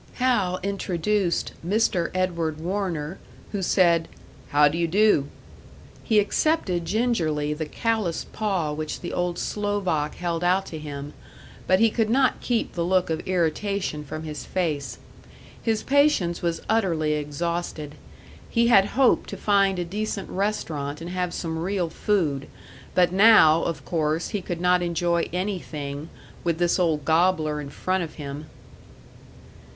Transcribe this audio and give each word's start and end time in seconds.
Hal 0.15 0.59
introduced 0.63 1.51
"Mr. 1.63 2.09
Edward 2.15 2.59
Warner," 2.59 3.19
who 3.51 3.61
said 3.61 4.07
"How 4.49 4.67
do 4.67 4.75
you 4.75 4.87
do?" 4.87 5.27
He 6.03 6.17
accepted 6.17 6.85
gingerly 6.85 7.53
the 7.53 7.67
calloused 7.67 8.33
paw 8.33 8.73
which 8.73 9.01
the 9.01 9.13
old 9.13 9.37
Slovak 9.37 10.15
held 10.15 10.43
out 10.43 10.65
to 10.65 10.79
him, 10.79 11.13
but 11.67 11.79
he 11.79 11.91
could 11.91 12.09
not 12.09 12.41
keep 12.41 12.73
the 12.73 12.83
look 12.83 13.11
of 13.11 13.27
irritation 13.27 14.03
from 14.03 14.23
his 14.23 14.43
face. 14.43 14.97
His 15.61 15.83
patience 15.83 16.41
was 16.41 16.63
utterly 16.67 17.13
exhausted. 17.13 17.93
He 18.49 18.69
had 18.69 18.97
hoped 18.97 19.29
to 19.29 19.37
find 19.37 19.77
a 19.77 19.85
decent 19.85 20.31
restaurant 20.31 20.99
and 20.99 21.11
have 21.11 21.31
some 21.31 21.59
real 21.59 21.91
food; 21.91 22.47
but 22.95 23.11
now, 23.11 23.61
of 23.61 23.85
course, 23.85 24.29
he 24.29 24.41
could 24.41 24.59
not 24.59 24.81
enjoy 24.81 25.29
anything, 25.31 26.09
with 26.43 26.57
this 26.57 26.79
old 26.79 27.05
gobbler 27.05 27.61
in 27.61 27.69
front 27.69 28.03
of 28.03 28.15
him. 28.15 28.47